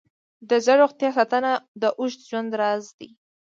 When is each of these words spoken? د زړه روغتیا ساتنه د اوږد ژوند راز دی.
د 0.49 0.51
زړه 0.65 0.75
روغتیا 0.81 1.09
ساتنه 1.17 1.51
د 1.81 1.83
اوږد 1.99 2.21
ژوند 2.29 2.51
راز 2.61 2.83
دی. 2.99 3.09